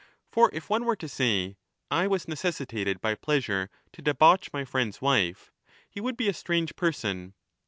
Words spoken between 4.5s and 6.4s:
my friend's wife', he would be a